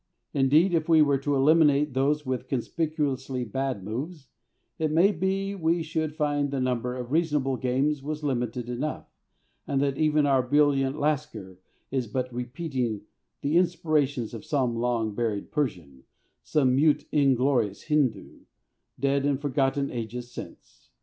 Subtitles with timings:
[0.33, 4.29] Indeed, if we were to eliminate those with conspicuously bad moves,
[4.79, 9.05] it may be we should find the number of reasonable games was limited enough,
[9.67, 11.59] and that even our brilliant Lasker
[11.91, 13.01] is but repeating
[13.43, 16.03] the inspirations of some long buried Persian,
[16.41, 18.45] some mute inglorious Hindoo,
[18.99, 20.89] dead and forgotten ages since.